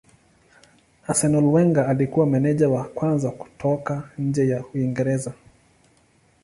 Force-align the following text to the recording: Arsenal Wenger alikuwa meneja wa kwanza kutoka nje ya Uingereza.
Arsenal 1.07 1.43
Wenger 1.53 1.87
alikuwa 1.89 2.25
meneja 2.25 2.69
wa 2.69 2.83
kwanza 2.83 3.31
kutoka 3.31 4.09
nje 4.17 4.47
ya 4.47 4.63
Uingereza. 4.73 5.33